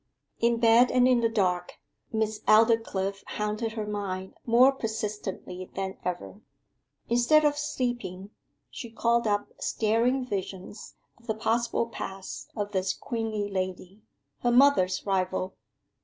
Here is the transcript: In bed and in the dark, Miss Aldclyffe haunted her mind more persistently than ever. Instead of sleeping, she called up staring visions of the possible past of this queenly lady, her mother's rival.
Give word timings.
In 0.39 0.57
bed 0.59 0.89
and 0.89 1.07
in 1.07 1.19
the 1.19 1.29
dark, 1.29 1.73
Miss 2.11 2.39
Aldclyffe 2.47 3.23
haunted 3.37 3.73
her 3.73 3.85
mind 3.85 4.33
more 4.47 4.71
persistently 4.71 5.69
than 5.75 5.95
ever. 6.03 6.41
Instead 7.07 7.45
of 7.45 7.55
sleeping, 7.55 8.31
she 8.71 8.89
called 8.89 9.27
up 9.27 9.49
staring 9.59 10.25
visions 10.25 10.95
of 11.19 11.27
the 11.27 11.35
possible 11.35 11.85
past 11.85 12.51
of 12.55 12.71
this 12.71 12.93
queenly 12.95 13.47
lady, 13.47 14.01
her 14.39 14.49
mother's 14.51 15.05
rival. 15.05 15.53